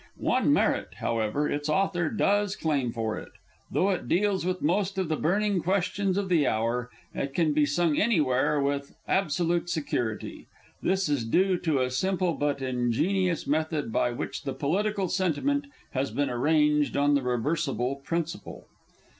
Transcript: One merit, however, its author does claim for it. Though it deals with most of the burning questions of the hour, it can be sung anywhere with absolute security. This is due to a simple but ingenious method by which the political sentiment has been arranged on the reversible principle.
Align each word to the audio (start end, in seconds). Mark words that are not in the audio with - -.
One 0.17 0.51
merit, 0.51 0.95
however, 0.95 1.47
its 1.47 1.69
author 1.69 2.09
does 2.09 2.55
claim 2.55 2.91
for 2.91 3.19
it. 3.19 3.29
Though 3.69 3.91
it 3.91 4.07
deals 4.07 4.47
with 4.47 4.63
most 4.63 4.97
of 4.97 5.09
the 5.09 5.15
burning 5.15 5.61
questions 5.61 6.17
of 6.17 6.27
the 6.27 6.47
hour, 6.47 6.89
it 7.13 7.35
can 7.35 7.53
be 7.53 7.67
sung 7.67 7.99
anywhere 7.99 8.59
with 8.59 8.95
absolute 9.07 9.69
security. 9.69 10.47
This 10.81 11.07
is 11.07 11.23
due 11.23 11.55
to 11.59 11.81
a 11.83 11.91
simple 11.91 12.33
but 12.33 12.63
ingenious 12.63 13.45
method 13.45 13.93
by 13.93 14.09
which 14.11 14.41
the 14.41 14.53
political 14.55 15.07
sentiment 15.07 15.67
has 15.91 16.09
been 16.09 16.31
arranged 16.31 16.97
on 16.97 17.13
the 17.13 17.21
reversible 17.21 17.97
principle. 17.97 18.65